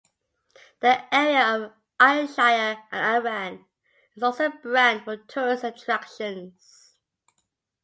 The 0.79 1.13
area 1.13 1.41
of 1.45 1.73
Ayrshire 2.01 2.41
and 2.41 2.77
Arran 2.91 3.65
is 4.15 4.23
also 4.23 4.47
a 4.47 4.49
brand 4.49 5.03
for 5.03 5.15
tourist 5.17 5.63
attractions. 5.63 6.95